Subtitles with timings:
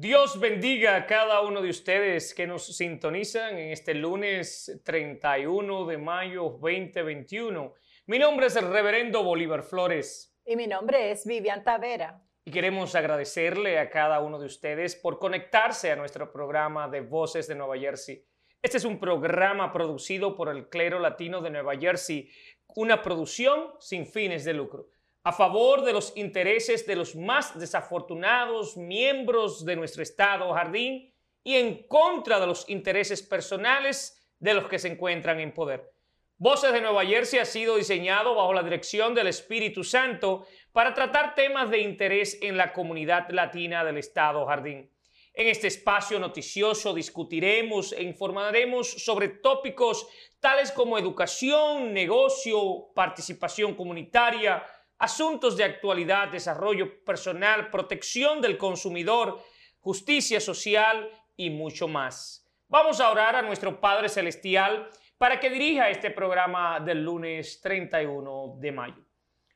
[0.00, 5.98] Dios bendiga a cada uno de ustedes que nos sintonizan en este lunes 31 de
[5.98, 7.74] mayo 2021.
[8.06, 10.34] Mi nombre es el reverendo Bolívar Flores.
[10.46, 12.18] Y mi nombre es Vivian Tavera.
[12.46, 17.46] Y queremos agradecerle a cada uno de ustedes por conectarse a nuestro programa de Voces
[17.46, 18.24] de Nueva Jersey.
[18.62, 22.30] Este es un programa producido por el clero latino de Nueva Jersey,
[22.74, 24.88] una producción sin fines de lucro
[25.22, 31.12] a favor de los intereses de los más desafortunados miembros de nuestro Estado jardín
[31.44, 35.92] y en contra de los intereses personales de los que se encuentran en poder.
[36.38, 41.34] Voces de Nueva Jersey ha sido diseñado bajo la dirección del Espíritu Santo para tratar
[41.34, 44.90] temas de interés en la comunidad latina del Estado Jardín.
[45.34, 50.08] En este espacio noticioso discutiremos e informaremos sobre tópicos
[50.40, 54.64] tales como educación, negocio, participación comunitaria,
[55.00, 59.42] asuntos de actualidad, desarrollo personal, protección del consumidor,
[59.80, 62.46] justicia social y mucho más.
[62.68, 68.56] Vamos a orar a nuestro Padre Celestial para que dirija este programa del lunes 31
[68.58, 69.04] de mayo.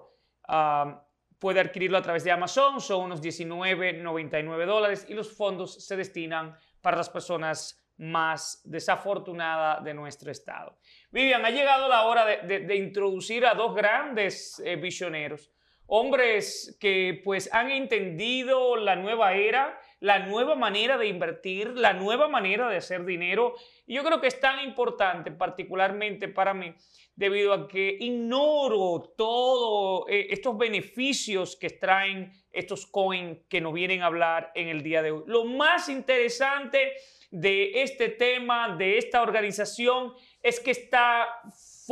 [0.50, 1.00] Um,
[1.38, 6.56] puede adquirirlo a través de Amazon, son unos 19.99 dólares y los fondos se destinan
[6.82, 10.76] para las personas más desafortunadas de nuestro estado.
[11.12, 15.52] Vivian, ha llegado la hora de, introducir a dos grandes eh, visioneros
[15.94, 22.30] hombres que pues han entendido la nueva era, la nueva manera de invertir, la nueva
[22.30, 23.56] manera de hacer dinero.
[23.86, 26.74] Y yo creo que es tan importante, particularmente para mí,
[27.14, 34.02] debido a que ignoro todos eh, estos beneficios que traen estos coins que nos vienen
[34.02, 35.24] a hablar en el día de hoy.
[35.28, 36.94] Lo más interesante
[37.32, 41.28] de este tema, de esta organización, es que está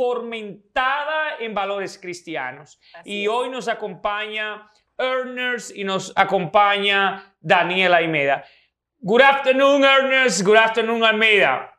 [0.00, 2.80] fomentada en valores cristianos.
[3.04, 8.44] y hoy nos acompaña Ernest y nos acompaña Daniel Almeida.
[9.02, 10.42] Good afternoon, Ernest.
[10.42, 11.70] Good afternoon, Almeida.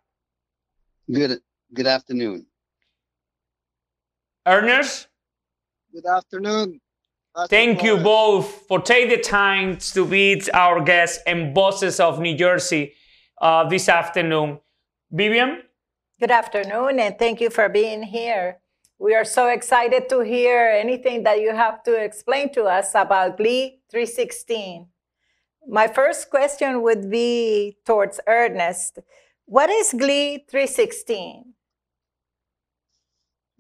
[1.07, 1.41] Good,
[1.73, 2.45] good afternoon.
[4.45, 5.07] Ernest?
[5.91, 6.79] Good afternoon.
[7.49, 12.35] Thank you both for taking the time to be our guests and bosses of New
[12.35, 12.93] Jersey
[13.41, 14.59] uh, this afternoon.
[15.11, 15.63] Vivian?
[16.21, 18.59] Good afternoon, and thank you for being here.
[18.99, 23.37] We are so excited to hear anything that you have to explain to us about
[23.37, 24.85] GLEE 316.
[25.67, 28.99] My first question would be towards Ernest.
[29.45, 31.55] What is GLEE 316?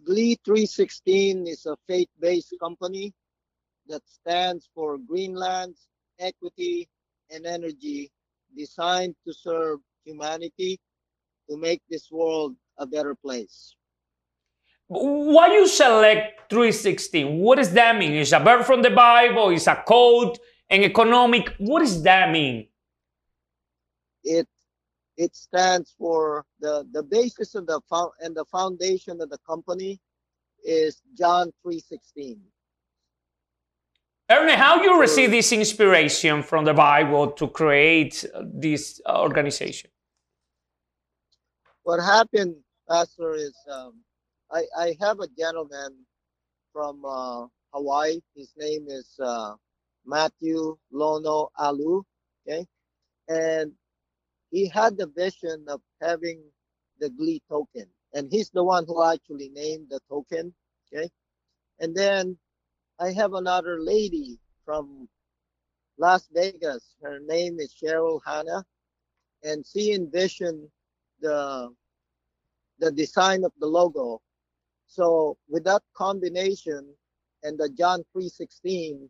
[0.05, 3.11] GLEE 316 is a faith based company
[3.87, 5.87] that stands for Greenlands,
[6.19, 6.87] Equity
[7.31, 8.11] and Energy,
[8.55, 10.79] designed to serve humanity
[11.49, 13.75] to make this world a better place.
[14.87, 17.37] Why you select 316?
[17.37, 18.13] What does that mean?
[18.13, 19.49] Is a verb from the Bible?
[19.49, 20.37] Is a code?
[20.71, 21.53] and economic?
[21.59, 22.67] What does that mean?
[24.23, 24.47] It
[25.17, 27.79] it stands for the the basis of the
[28.21, 29.99] and the foundation of the company
[30.63, 32.39] is John 3:16.
[34.29, 39.89] Ernie, how you receive this inspiration from the Bible to create this organization?
[41.91, 42.55] What happened,
[42.89, 43.95] Pastor, is um,
[44.49, 45.93] I, I have a gentleman
[46.71, 48.21] from uh, Hawaii.
[48.33, 49.55] His name is uh,
[50.05, 52.03] Matthew Lono Alu.
[52.47, 52.65] Okay.
[53.27, 53.73] And
[54.51, 56.41] he had the vision of having
[57.01, 57.87] the Glee token.
[58.13, 60.53] and he's the one who actually named the token.
[60.93, 61.09] Okay,
[61.79, 62.37] and then
[62.99, 65.09] I have another lady from
[65.97, 66.95] Las Vegas.
[67.03, 68.63] Her name is Cheryl Hanna,
[69.43, 70.69] and she envisioned
[71.21, 71.69] the
[72.81, 74.21] the design of the logo.
[74.87, 76.81] So with that combination
[77.43, 79.09] and the John 3:16,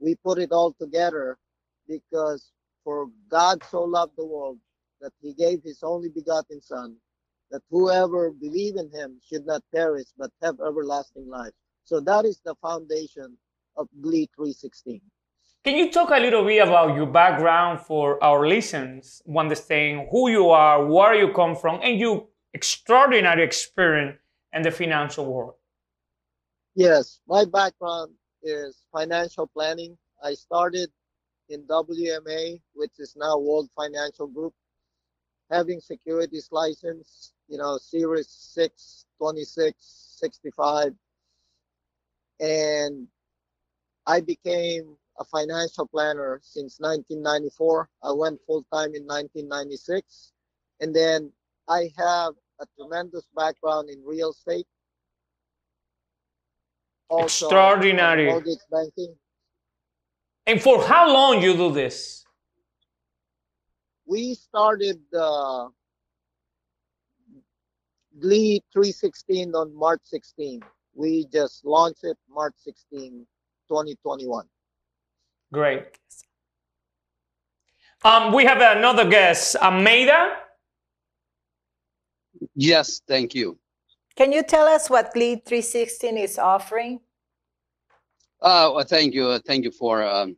[0.00, 1.38] we put it all together
[1.86, 2.50] because
[2.82, 4.58] for God so loved the world
[5.00, 6.96] that he gave his only begotten son
[7.50, 11.52] that whoever believe in him should not perish but have everlasting life.
[11.84, 13.36] So that is the foundation
[13.76, 15.00] of Glee 316.
[15.62, 20.50] Can you talk a little bit about your background for our listeners, understand who you
[20.50, 24.18] are, where you come from, and your extraordinary experience
[24.52, 25.54] in the financial world?
[26.74, 28.12] Yes, my background
[28.42, 29.98] is financial planning.
[30.22, 30.90] I started
[31.48, 34.54] in WMA, which is now World Financial Group,
[35.50, 39.74] having securities license, you know, Series 6, 26,
[40.18, 40.94] 65.
[42.40, 43.06] And
[44.06, 47.88] I became a financial planner since 1994.
[48.02, 50.32] I went full time in 1996.
[50.80, 51.30] And then
[51.68, 54.66] I have a tremendous background in real estate.
[57.08, 58.26] Also, Extraordinary.
[58.26, 59.14] Mortgage banking.
[60.46, 62.24] And for how long you do this?
[64.06, 65.68] We started uh,
[68.20, 70.60] Glee 316 on March 16.
[70.94, 73.26] We just launched it March 16,
[73.68, 74.44] 2021.
[75.52, 75.98] Great.
[78.04, 80.43] Um, we have another guest, Almeida.
[82.54, 83.58] Yes, thank you.
[84.16, 87.00] Can you tell us what Glee 316 is offering?
[88.40, 90.36] Uh, well, thank you, uh, thank you for um,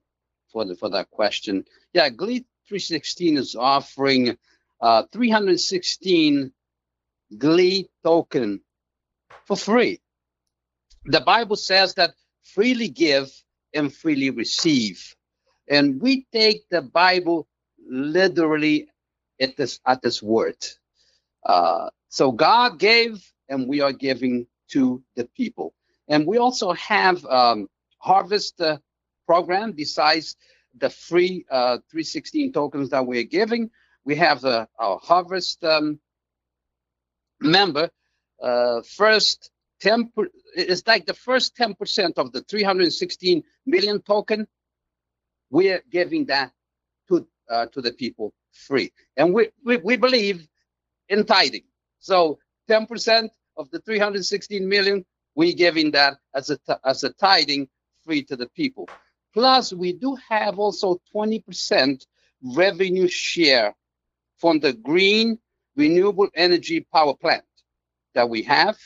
[0.53, 1.65] for the for that question.
[1.93, 4.37] Yeah, Glee 316 is offering
[4.81, 6.53] uh, 316
[7.37, 8.61] Glee token
[9.45, 10.01] for free.
[11.07, 12.15] The Bible says that
[12.45, 13.31] freely give
[13.75, 15.15] and freely receive,
[15.69, 17.47] and we take the Bible
[17.91, 18.89] literally
[19.41, 20.57] at this at this word.
[21.45, 25.75] Uh, so God gave, and we are giving to the people.
[26.09, 27.69] And we also have um,
[27.99, 28.79] harvest uh,
[29.27, 30.37] program besides
[30.79, 33.71] the free uh, 316 tokens that we're giving.
[34.05, 35.99] We have a, our harvest um,
[37.41, 37.91] member.
[38.41, 39.51] Uh, first
[39.81, 40.13] 10,
[40.55, 44.47] it's like the first 10% of the 316 million token.
[45.51, 46.53] We're giving that
[47.09, 50.49] to uh, to the people free, and we, we we believe
[51.09, 51.63] in tithing.
[51.99, 52.39] So
[52.69, 55.05] 10% of the 316 million,
[55.35, 57.69] we giving that as a as a tithing
[58.05, 58.89] free to the people.
[59.35, 62.07] Plus, we do have also 20%
[62.43, 63.75] revenue share
[64.39, 65.39] from the green
[65.77, 67.45] renewable energy power plant
[68.15, 68.79] that we have.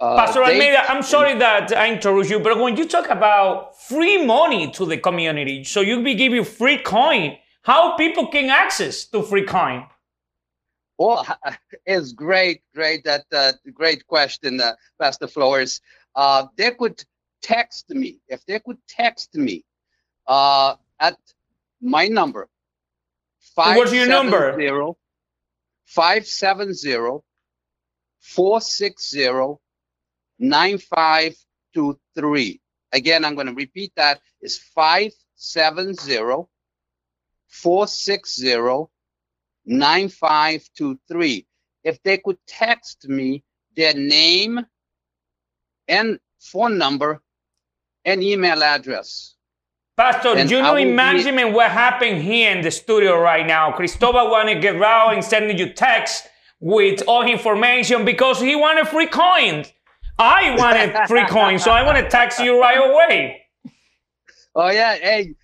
[0.00, 4.24] Uh, Pastor Almeida, I'm sorry that I interrupt you, but when you talk about free
[4.24, 9.22] money to the community, so you be giving free coin, how people can access to
[9.22, 9.86] free coin?
[10.98, 11.24] Well,
[11.86, 15.80] it's great, great that uh, great question, uh, Pastor Flores.
[16.14, 17.02] Uh, they could
[17.42, 19.64] text me if they could text me
[20.26, 21.18] uh, at
[21.80, 22.48] my number.
[23.76, 24.56] What's your number?
[25.86, 27.20] 570
[28.20, 29.58] 460
[30.38, 32.60] 9523.
[32.92, 34.20] Again, I'm going to repeat that.
[34.40, 36.46] It's 570
[37.48, 38.86] 460
[39.64, 41.46] 9523.
[41.84, 43.42] If they could text me
[43.76, 44.60] their name
[45.88, 47.20] and phone number
[48.04, 49.34] and email address.
[49.96, 53.72] Pastor, And you know, will be- imagine what happened here in the studio right now.
[53.72, 56.24] Cristobal wanted to get out and sending you text
[56.60, 59.72] with all information because he wanted free coins.
[60.18, 63.38] I wanted free coins, so I want to text you right away.
[64.54, 65.34] Oh yeah, hey,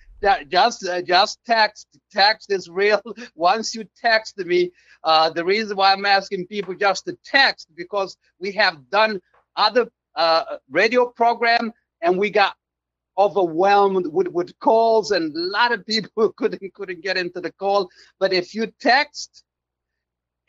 [0.48, 1.86] just uh, just text.
[2.12, 3.00] Text is real.
[3.34, 4.72] Once you text me,
[5.04, 9.20] uh, the reason why I'm asking people just to text because we have done
[9.56, 11.72] other uh, radio program
[12.02, 12.54] and we got
[13.16, 17.88] overwhelmed with, with calls and a lot of people couldn't couldn't get into the call.
[18.18, 19.44] But if you text,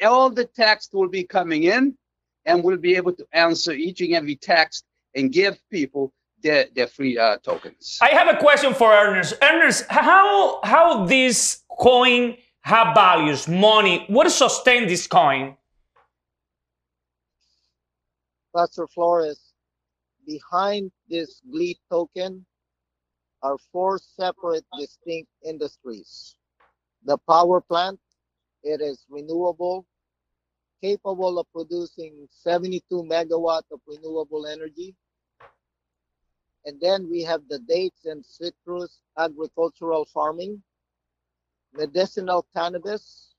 [0.03, 1.97] all the text will be coming in,
[2.45, 4.85] and we'll be able to answer each and every text
[5.15, 8.00] and give people their their free uh, tokens.
[8.01, 9.36] I have a question for Ernest.
[9.41, 14.05] Ernest, how how this coin have values, money?
[14.08, 15.55] What sustain this coin?
[18.55, 19.53] Pastor Flores,
[20.25, 22.46] behind this GLEE token
[23.41, 26.36] are four separate distinct industries.
[27.05, 28.00] The power plant,
[28.63, 29.86] it is renewable.
[30.81, 34.96] capable of producing 72 megawatt of renewable energy.
[36.65, 40.61] And then we have the dates and citrus agricultural farming,
[41.73, 43.33] medicinal cannabis,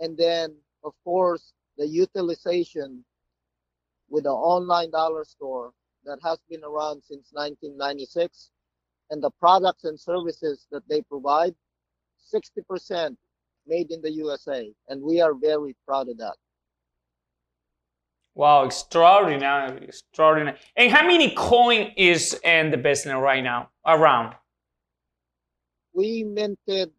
[0.00, 3.04] and then, of course, the utilization
[4.08, 5.72] with the online dollar store
[6.04, 8.50] that has been around since 1996
[9.10, 11.54] and the products and services that they provide
[12.32, 13.16] 60%
[13.66, 16.36] made in the USA and we are very proud of that
[18.38, 20.56] wow extraordinary extraordinary.
[20.76, 23.68] And how many coin is in the business right now?
[23.86, 24.34] Around.
[25.92, 26.90] We minted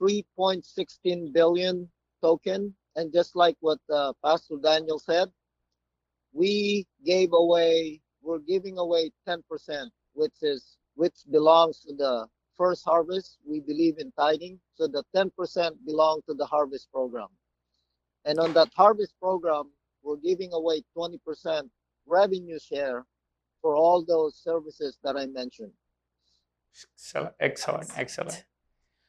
[0.00, 1.88] 3.16 billion
[2.22, 5.28] token and just like what uh, pastor daniel said
[6.32, 9.42] we gave away we're giving away 10%
[10.14, 12.26] which is which belongs to the
[12.58, 13.38] first harvest.
[13.46, 15.30] We believe in tithing so the 10%
[15.86, 17.28] belong to the harvest program.
[18.24, 19.70] And on that harvest program
[20.08, 21.68] we're giving away 20%
[22.06, 23.04] revenue share
[23.60, 25.72] for all those services that i mentioned.
[26.94, 27.90] Excellent excellent.
[27.96, 28.44] excellent.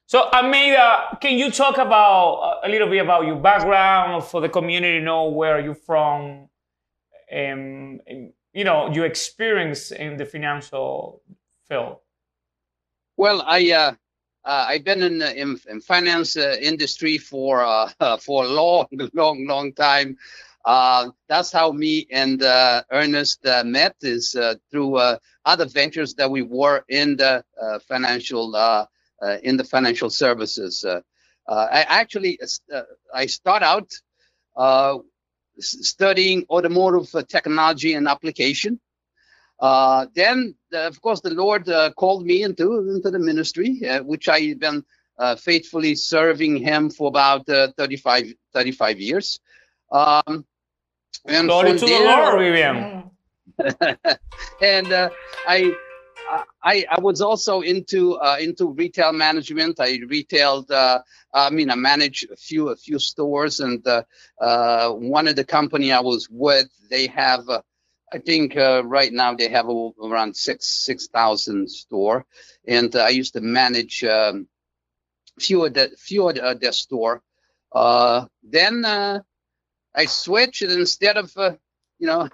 [0.08, 5.00] So Almeida, can you talk about a little bit about your background for the community
[5.00, 6.50] know where you're from
[7.32, 11.22] and, and you know your experience in the financial
[11.68, 11.98] field?
[13.16, 13.94] Well i uh,
[14.46, 18.88] uh, I've been in the in, in finance uh, industry for uh, for a long,
[19.14, 20.18] long, long time.
[20.66, 24.36] Uh, that's how me and uh, Ernest uh, met is
[24.72, 25.00] through
[25.46, 27.44] other ventures that we were in the
[27.88, 28.56] financial
[29.44, 30.86] in the financial services.
[31.48, 32.40] I actually
[33.14, 33.92] I start out
[35.60, 38.80] studying automotive uh, technology and application.
[39.60, 44.02] Uh, then, uh, of course, the Lord uh, called me into into the ministry, uh,
[44.04, 44.86] which I've been
[45.18, 49.40] uh, faithfully serving Him for about 35, 35 years.
[49.92, 50.46] Um,
[51.26, 53.12] and Glory to there, the Lord, William.
[54.62, 55.12] and
[55.48, 55.76] I
[56.64, 59.80] I, I was also into uh, into retail management.
[59.80, 60.70] I retailed.
[60.72, 61.00] Uh,
[61.34, 64.04] I mean, I managed a few a few stores, and uh,
[64.40, 67.48] uh one of the company I was with, they have.
[67.50, 67.62] Uh,
[68.12, 72.26] I think uh, right now they have around six six thousand store,
[72.68, 74.48] and I used to manage um,
[75.40, 77.22] few of the few of their store.
[77.74, 79.24] then
[79.96, 81.34] I switched, and instead of
[82.00, 82.30] you know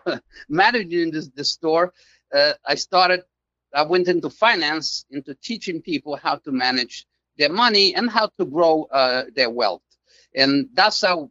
[0.50, 1.94] managing the, the store,
[2.34, 3.24] I started
[3.76, 7.06] I went into finance, into teaching people how to manage
[7.38, 9.84] their money and how to grow uh, their wealth.
[10.34, 11.30] And that's how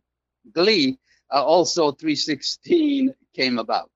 [0.52, 0.98] Glee,
[1.32, 3.90] uh, also 316, came about.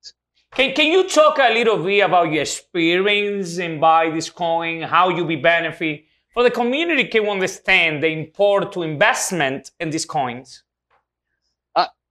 [0.54, 5.10] Can, can you talk a little bit about your experience in buy this coin, how
[5.10, 10.62] you be benefit for the community can understand the import to investment in these coins?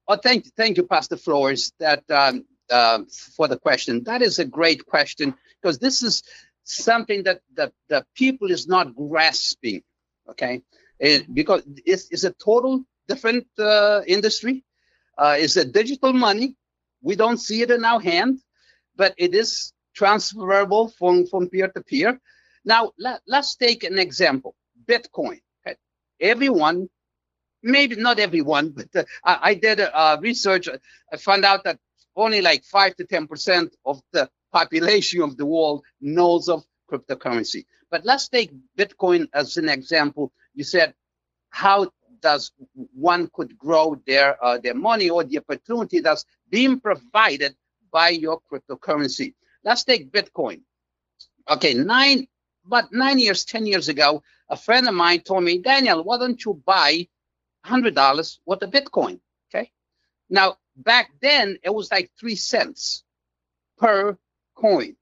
[0.07, 2.99] Uh, oh, thank you, thank you, Pastor Flores, that um, uh,
[3.35, 4.03] for the question.
[4.03, 6.23] That is a great question because this is
[6.63, 9.81] something that the, the people is not grasping
[10.29, 10.61] okay?
[10.99, 14.63] It, because it's, it's a total different uh, industry.
[15.17, 16.55] Uh, it's a digital money.
[17.01, 18.39] We don't see it in our hand
[18.97, 22.19] but it is transferable from, from peer to peer.
[22.65, 24.55] Now let, let's take an example.
[24.85, 25.77] Bitcoin okay?
[26.19, 26.89] everyone
[27.63, 30.69] maybe not everyone but uh, I, I, did uh, research
[31.11, 31.79] i found out that
[32.15, 37.65] only like 5 to 10 percent of the population of the world knows of cryptocurrency.
[37.91, 40.31] But let's take Bitcoin as an example.
[40.53, 40.93] You said,
[41.49, 42.51] how does
[42.93, 47.55] one could grow their uh, their money or the opportunity that's being provided
[47.91, 49.33] by your cryptocurrency?
[49.63, 50.61] Let's take Bitcoin.
[51.49, 52.27] Okay, nine,
[52.65, 56.43] but nine years, ten years ago, a friend of mine told me, Daniel, why don't
[56.43, 57.07] you buy
[57.67, 59.19] hundred dollars worth of Bitcoin?
[59.49, 59.71] Okay.
[60.29, 63.03] Now back then it was like three cents
[63.77, 64.17] per
[64.55, 64.95] coin.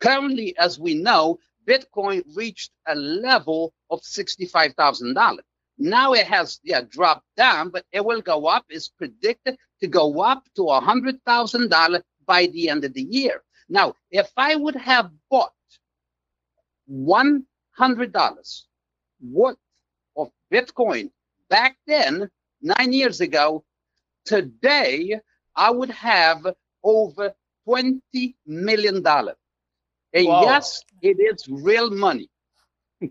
[0.00, 5.38] Currently, as we know, Bitcoin reached a level of $65,000.
[5.78, 8.64] Now it has yeah, dropped down, but it will go up.
[8.68, 13.42] It's predicted to go up to $100,000 by the end of the year.
[13.68, 15.52] Now, if I would have bought
[16.90, 18.62] $100
[19.22, 19.56] worth
[20.16, 21.10] of Bitcoin
[21.48, 22.28] back then,
[22.62, 23.64] nine years ago,
[24.24, 25.20] today
[25.56, 26.46] I would have
[26.82, 27.34] over
[27.66, 28.96] $20 million.
[29.06, 30.42] And wow.
[30.42, 32.30] yes, it is real money.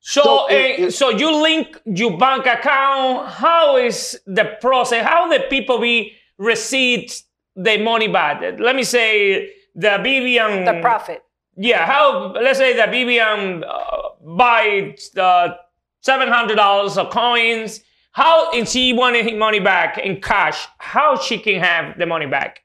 [0.00, 3.28] so, so, uh, so you link your bank account.
[3.28, 5.06] How is the process?
[5.06, 7.12] How the people be receive
[7.54, 8.42] the money back?
[8.58, 10.64] Let me say the BBM.
[10.64, 11.22] The profit.
[11.56, 11.86] Yeah.
[11.86, 12.32] How?
[12.32, 15.56] Let's say the BBM uh, buy the
[16.06, 17.80] $700 of coins.
[18.12, 20.66] How, and she wanted money back in cash.
[20.78, 22.62] How she can have the money back?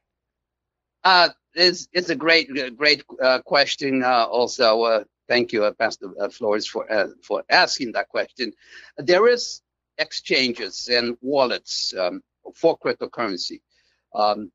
[1.03, 4.03] Uh, it's, it's a great, great uh, question.
[4.03, 8.53] Uh, also, uh, thank you, uh, Pastor uh, Flores, for uh, for asking that question.
[8.97, 9.61] There is
[9.97, 12.21] exchanges and wallets um,
[12.55, 13.61] for cryptocurrency.
[14.15, 14.51] Um,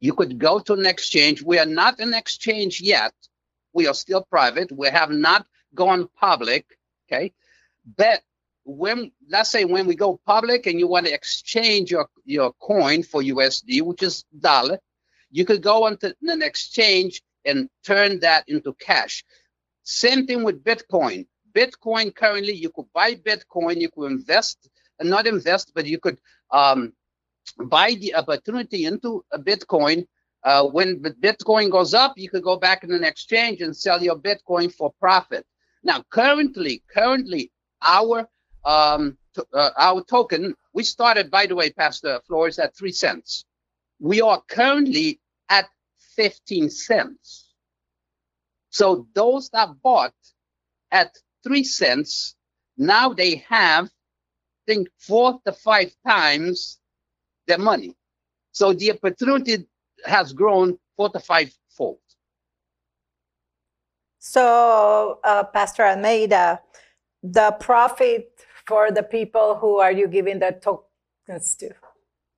[0.00, 1.42] you could go to an exchange.
[1.42, 3.14] We are not an exchange yet.
[3.72, 4.70] We are still private.
[4.72, 6.64] We have not gone public.
[7.06, 7.32] Okay,
[7.96, 8.22] but
[8.64, 13.02] when let's say when we go public and you want to exchange your your coin
[13.02, 14.78] for USD, which is dollar,
[15.30, 19.24] you could go onto an exchange and turn that into cash.
[19.82, 21.26] Same thing with Bitcoin.
[21.54, 24.68] Bitcoin currently, you could buy Bitcoin, you could invest,
[25.00, 26.18] not invest, but you could
[26.50, 26.92] um,
[27.66, 30.06] buy the opportunity into a Bitcoin.
[30.42, 34.16] Uh, when Bitcoin goes up, you could go back in an exchange and sell your
[34.16, 35.46] Bitcoin for profit.
[35.82, 37.50] Now, currently, currently,
[37.84, 38.28] our
[38.64, 39.18] um,
[39.52, 43.44] uh, our token, we started, by the way, Pastor Flores, at three cents.
[44.00, 45.68] We are currently at
[46.16, 47.52] 15 cents.
[48.70, 50.14] So those that bought
[50.90, 52.36] at three cents,
[52.76, 56.78] now they have, I think, four to five times
[57.46, 57.94] their money.
[58.52, 59.66] So the opportunity
[60.04, 61.98] has grown four to five fold.
[64.18, 66.60] So, uh, Pastor Almeida,
[67.24, 68.30] the profit
[68.66, 71.70] for the people who are you giving the tokens to?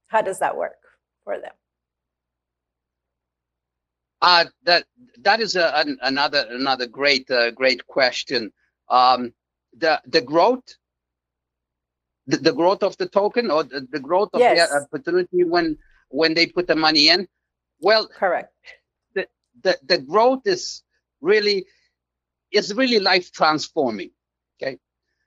[0.06, 0.78] How does that work
[1.24, 1.52] for them?
[4.22, 4.84] Uh, that
[5.18, 8.52] that is a, an, another another great uh, great question.
[8.88, 9.34] Um,
[9.76, 10.64] the the growth,
[12.26, 14.70] the, the, growth of the token or the, the growth of yes.
[14.70, 15.76] the opportunity when
[16.08, 17.28] when they put the money in.
[17.80, 18.54] Well, correct.
[19.14, 19.26] The
[19.62, 20.82] the, the growth is
[21.20, 21.66] really
[22.52, 24.12] is really life transforming.
[24.62, 24.78] Okay.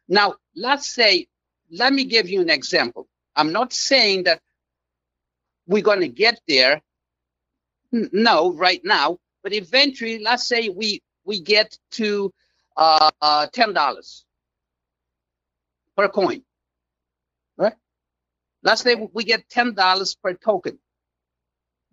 [0.08, 1.28] Now let's say,
[1.72, 3.08] let me give you an example.
[3.36, 4.42] I'm not saying that
[5.68, 6.82] we're going to get there
[7.92, 12.32] no, right now, but eventually, let's say we we get to
[12.78, 14.26] uh, uh, ten dollars
[15.98, 16.44] per coin,
[17.58, 17.74] right?
[18.64, 20.80] Let's say we get ten dollars per token.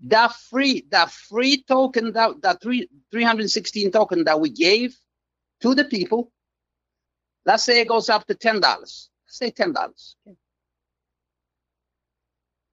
[0.05, 4.97] That free that free token that that three 316 token that we gave
[5.63, 6.33] to the people,
[7.47, 9.11] let's say it goes up to ten dollars.
[9.27, 10.17] Say ten dollars.
[10.29, 10.37] Okay.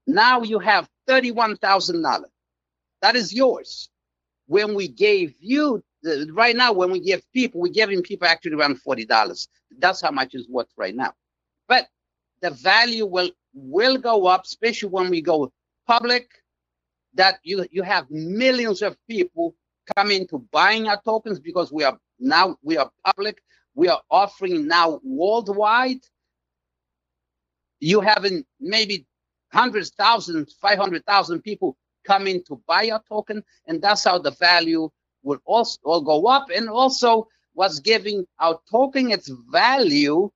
[0.08, 2.32] Now you have thirty-one thousand dollars.
[3.02, 3.90] That is yours.
[4.48, 8.54] When we gave you, the, right now, when we give people, we're giving people actually
[8.54, 9.48] around $40.
[9.80, 11.14] That's how much is worth right now.
[11.68, 11.88] But
[12.42, 15.52] the value will will go up, especially when we go
[15.88, 16.30] public,
[17.14, 19.56] that you, you have millions of people
[19.96, 23.42] coming to buying our tokens because we are now we are public.
[23.76, 26.02] We are offering now worldwide.
[27.80, 29.06] You having maybe
[29.54, 34.90] hundreds, thousands, 500,000 people coming to buy a token, and that's how the value
[35.24, 36.48] will also will go up.
[36.56, 40.32] And also, what's giving our token its value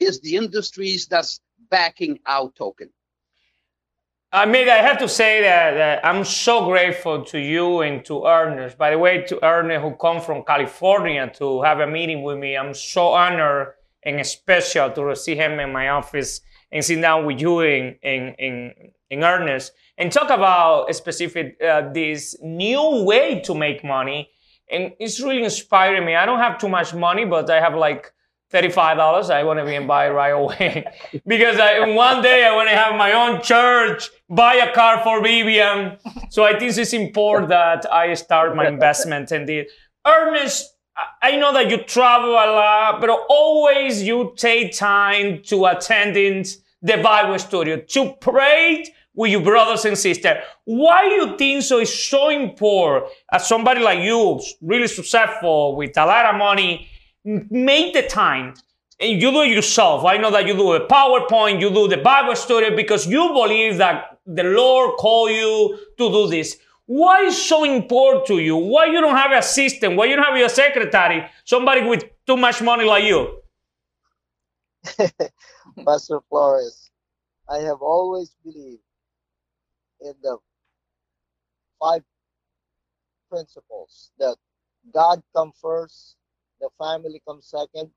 [0.00, 2.90] is the industries that's backing our token.
[4.32, 8.76] I mean, I have to say that, I'm so grateful to you and to Ernest.
[8.76, 12.56] By the way, to Ernest, who come from California to have a meeting with me,
[12.56, 16.40] I'm so honored and special to receive him in my office
[16.72, 18.72] and sit down with you in, in, in,
[19.10, 24.28] in earnest and talk about specific uh, this new way to make money.
[24.70, 26.16] And it's really inspiring me.
[26.16, 28.12] I don't have too much money but i have like
[28.52, 30.84] $35 i want to be in buy right away.
[31.26, 35.22] Because I, one day i want to have my own church buy a car for
[35.22, 35.96] vivian
[36.30, 39.68] so i think it's important that i start my investment in the
[40.06, 40.76] ernest
[41.22, 46.46] I know that you travel a lot, but always you take time to attending
[46.80, 50.36] the Bible studio to pray with your brothers and sisters.
[50.64, 53.12] Why you think so is so important?
[53.32, 56.88] As somebody like you, really successful with a lot of money,
[57.26, 58.54] make the time
[59.00, 60.04] and you do it yourself.
[60.04, 63.76] I know that you do a PowerPoint, you do the Bible study because you believe
[63.78, 66.56] that the Lord called you to do this.
[66.86, 68.56] Why is so important to you?
[68.56, 69.96] Why you don't have a assistant?
[69.96, 71.28] Why you don't have your secretary?
[71.44, 73.42] Somebody with too much money like you?
[75.84, 76.90] Pastor Flores,
[77.48, 78.82] I have always believed
[80.00, 80.38] in the
[81.80, 82.02] five
[83.28, 84.36] principles that
[84.94, 86.16] God come first,
[86.60, 87.90] the family comes second,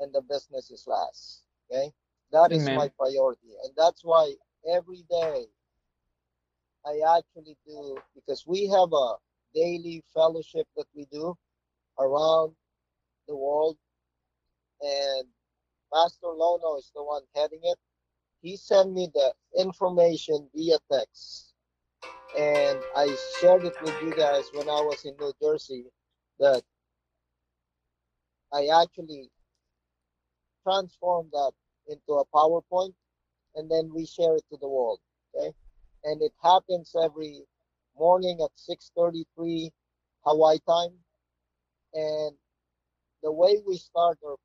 [0.00, 1.44] and the business is last.
[1.70, 1.92] Okay,
[2.32, 2.72] that is Amen.
[2.72, 4.34] my priority, and that's why
[4.68, 5.46] every day
[6.86, 9.16] I actually do because we have a
[9.54, 11.36] daily fellowship that we do
[11.98, 12.54] around
[13.28, 13.78] the world
[14.80, 15.28] and
[15.92, 17.78] Master Lono is the one heading it.
[18.42, 21.54] He sent me the information via text,
[22.36, 25.86] and I shared it with you guys when I was in New Jersey.
[26.38, 26.62] That
[28.52, 29.30] I actually
[30.62, 31.52] transformed that
[31.88, 32.94] into a PowerPoint,
[33.54, 35.00] and then we share it to the world.
[35.34, 35.52] Okay,
[36.04, 37.42] and it happens every
[37.98, 39.70] morning at 6:33
[40.24, 40.98] Hawaii time,
[41.94, 42.36] and
[43.22, 44.36] the way we start our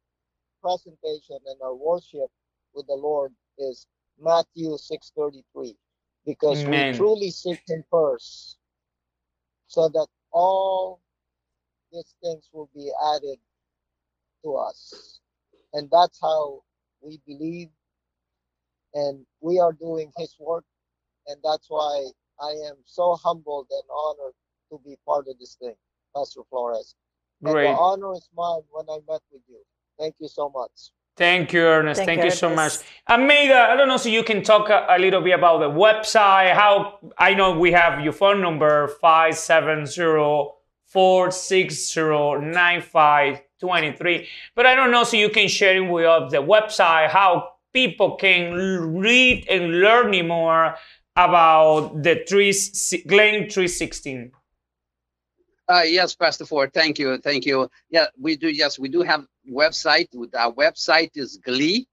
[0.62, 2.30] presentation and our worship
[2.74, 3.88] with the Lord is
[4.20, 5.76] Matthew 6:33
[6.26, 6.91] because Amen.
[6.91, 8.58] we truly seek him first
[9.67, 11.02] so that all
[11.91, 13.39] these things will be added
[14.48, 15.20] to us
[15.74, 16.62] and that's how
[17.02, 17.70] we believe
[18.94, 20.64] and we are doing his work
[21.28, 22.06] and that's why
[22.40, 24.34] I am so humbled and honored
[24.72, 25.76] to be part of this thing
[26.16, 26.96] Pastor Flores
[27.44, 27.66] and Great.
[27.66, 29.62] the honor is mine when I met with you
[30.00, 31.98] thank you so much Thank you, Ernest.
[31.98, 32.74] Thank Thank, you, you so much.
[32.74, 32.84] Ernest.
[33.10, 36.54] Almeida, I don't know so you can talk a, a little bit about the website.
[36.54, 38.88] How I know we have your phone number
[43.62, 44.28] 570-460-9523.
[44.56, 48.54] But I don't know so you can share it with the website, how people can
[48.98, 50.76] read and learn more
[51.15, 52.54] about the three,
[53.08, 54.32] Glee 316.
[55.70, 56.72] Uh, yes, Pastor Ford.
[56.74, 57.17] Thank you.
[57.17, 57.70] Thank you.
[57.89, 58.48] Yeah, we do.
[58.48, 60.08] Yes, we do have website.
[60.15, 61.86] With our website is Glee,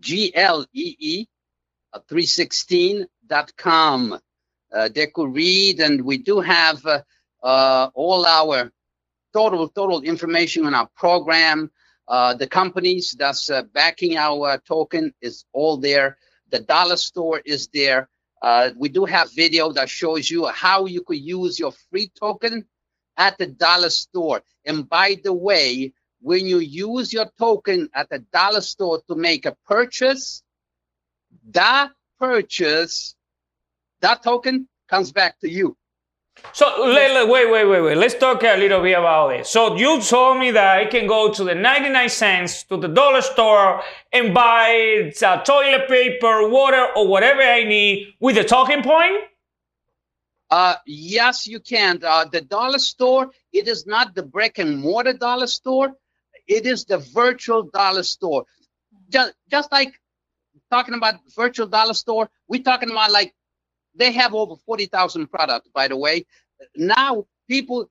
[0.00, 1.26] G L E E,
[1.96, 4.18] 316.com.
[4.72, 7.00] Uh, they could read, and we do have uh,
[7.42, 8.70] uh, all our
[9.34, 11.70] total total information on our program.
[12.06, 16.16] Uh, the companies that's uh, backing our token is all there.
[16.50, 18.08] The dollar store is there.
[18.42, 22.66] Uh, we do have video that shows you how you could use your free token
[23.16, 24.42] at the dollar store.
[24.66, 29.46] And by the way, when you use your token at the dollar store to make
[29.46, 30.42] a purchase,
[31.50, 33.14] that purchase,
[34.00, 35.76] that token comes back to you.
[36.52, 37.96] So wait, wait, wait, wait.
[37.96, 39.48] Let's talk a little bit about this.
[39.50, 43.22] So you told me that I can go to the 99 cents to the dollar
[43.22, 49.24] store and buy uh, toilet paper, water, or whatever I need with the talking point.
[50.50, 52.00] Uh, yes, you can.
[52.04, 55.92] Uh, the dollar store, it is not the brick and mortar dollar store.
[56.46, 58.44] It is the virtual dollar store.
[59.08, 59.98] Just, just like
[60.70, 63.34] talking about virtual dollar store, we're talking about like
[63.96, 66.26] they have over 40,000 products, by the way.
[66.76, 67.90] Now people,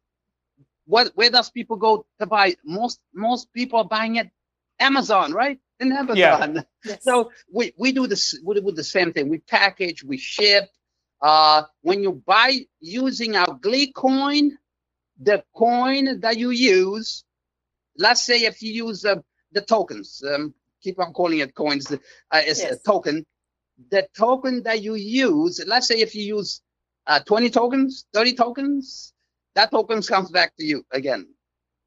[0.85, 2.55] what, where does people go to buy?
[2.65, 4.31] Most, most people are buying at
[4.79, 5.59] Amazon, right?
[5.79, 6.65] In Amazon.
[6.85, 7.03] Yes.
[7.03, 9.29] So we, we do this we do the same thing.
[9.29, 10.69] We package, we ship.
[11.21, 14.57] Uh, when you buy using our Glee coin,
[15.21, 17.25] the coin that you use,
[17.97, 19.17] let's say if you use uh,
[19.53, 21.97] the tokens, um, keep on calling it coins, uh,
[22.33, 22.81] it's a Yes.
[22.85, 23.25] token.
[23.89, 26.61] The token that you use, let's say if you use
[27.07, 29.13] uh, 20 tokens, 30 tokens,
[29.55, 31.27] that tokens comes back to you again.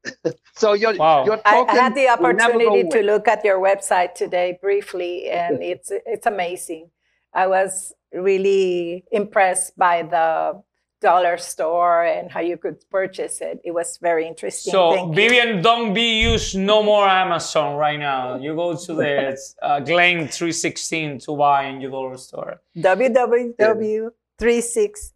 [0.56, 1.24] so your Wow.
[1.24, 4.14] your I, token I had the will never go opportunity to look at your website
[4.14, 6.90] today briefly, and it's it's amazing.
[7.34, 10.62] I was really impressed by the
[11.00, 13.60] dollar store and how you could purchase it.
[13.64, 14.72] It was very interesting.
[14.72, 15.14] So Thank you.
[15.14, 18.36] Vivian, don't be use no more Amazon right now.
[18.36, 22.60] You go to the uh, Glee 316 to buy in your dollar store.
[22.76, 24.10] www36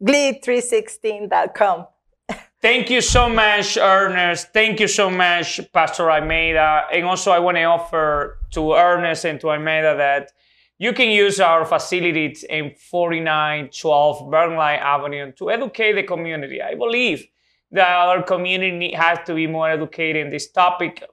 [0.02, 1.86] glee316.com.
[2.62, 4.52] Thank you so much, Ernest.
[4.52, 6.82] Thank you so much, Pastor Almeida.
[6.92, 10.32] And also, I want to offer to Ernest and to Almeida that
[10.80, 16.62] you can use our facilities in 4912 Burnley Avenue to educate the community.
[16.62, 17.26] I believe
[17.70, 21.04] that our community has to be more educated in this topic.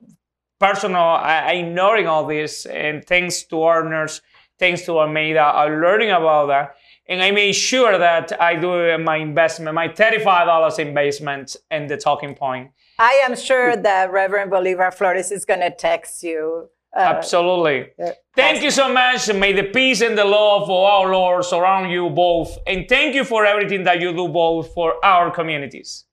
[0.58, 4.21] Personal, I, I knowing all this, and thanks to Ernest,
[4.58, 6.75] thanks to Almeida, I'm learning about that
[7.10, 12.36] and I made sure that I do my investment, my $35 investment in the talking
[12.36, 12.71] point.
[12.99, 16.69] I am sure that Reverend Bolivar Flores is going to text you.
[16.95, 17.91] Uh, Absolutely.
[18.04, 19.32] uh, Thank you so much.
[19.34, 22.58] May the peace and the love of our Lord surround you both.
[22.67, 26.06] And thank you for everything that you do both for our communities.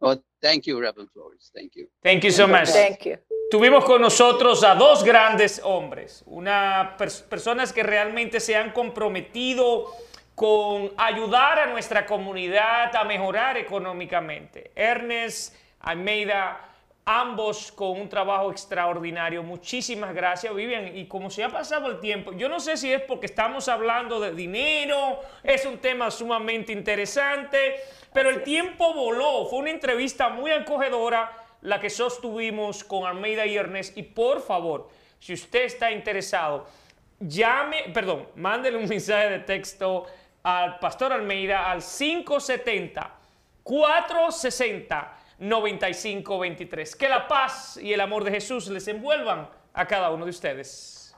[0.00, 1.50] Oh, thank you, Reverend Flores.
[1.54, 1.86] Thank you.
[2.02, 2.68] Thank you so much.
[2.70, 3.16] Thank you.
[3.50, 9.86] Tuvimos con nosotros a dos grandes hombres, una pers- personas que realmente se han comprometido
[10.34, 14.70] con ayudar a nuestra comunidad a mejorar económicamente.
[14.76, 16.60] Ernest Almeida,
[17.10, 19.42] ambos con un trabajo extraordinario.
[19.42, 20.94] Muchísimas gracias, Vivian.
[20.94, 24.20] Y como se ha pasado el tiempo, yo no sé si es porque estamos hablando
[24.20, 27.76] de dinero, es un tema sumamente interesante,
[28.12, 29.46] pero el tiempo voló.
[29.46, 33.96] Fue una entrevista muy acogedora la que sostuvimos con Almeida y Ernest.
[33.96, 36.66] Y por favor, si usted está interesado,
[37.20, 40.04] llame, perdón, mándele un mensaje de texto
[40.42, 43.14] al Pastor Almeida al 570
[43.62, 46.96] 460 9523.
[46.96, 51.14] Que la paz y el amor de Jesús les envuelvan a cada uno de ustedes.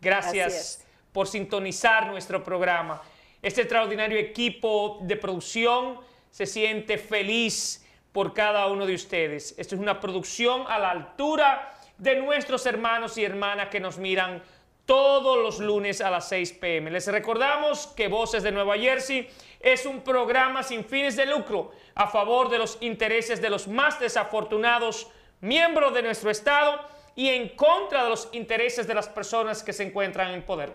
[0.00, 3.02] Gracias por sintonizar nuestro programa.
[3.40, 9.54] Este extraordinario equipo de producción se siente feliz por cada uno de ustedes.
[9.58, 14.42] Esto es una producción a la altura de nuestros hermanos y hermanas que nos miran
[14.86, 16.90] todos los lunes a las 6 pm.
[16.90, 19.28] Les recordamos que Voces de Nueva Jersey
[19.60, 24.00] es un programa sin fines de lucro a favor de los intereses de los más
[24.00, 25.08] desafortunados
[25.40, 26.80] miembros de nuestro Estado
[27.14, 30.74] y en contra de los intereses de las personas que se encuentran en poder.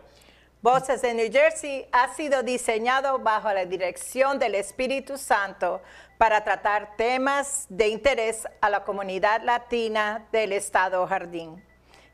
[0.61, 5.81] Voces de New Jersey ha sido diseñado bajo la dirección del Espíritu Santo
[6.17, 11.63] para tratar temas de interés a la comunidad latina del Estado Jardín.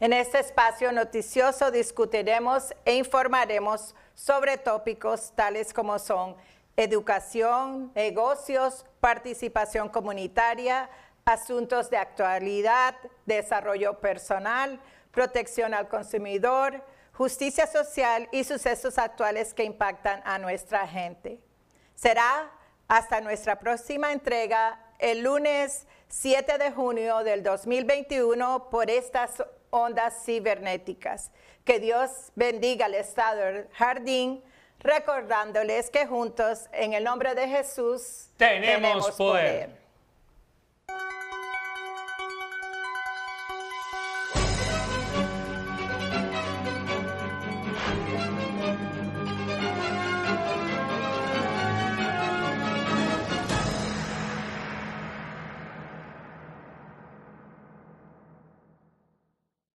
[0.04, 6.36] En este espacio noticioso discutiremos e informaremos sobre tópicos tales como son
[6.76, 10.90] educación, negocios, participación comunitaria,
[11.24, 14.78] asuntos de actualidad, desarrollo personal,
[15.12, 21.40] protección al consumidor, justicia social y sucesos actuales que impactan a nuestra gente.
[21.96, 22.52] Será
[22.90, 29.42] hasta nuestra próxima entrega el lunes 7 de junio del 2021 por estas
[29.74, 31.32] ondas cibernéticas.
[31.66, 34.44] Que Dios bendiga al Estado Jardín,
[34.80, 39.83] recordándoles que juntos, en el nombre de Jesús, tenemos, poder.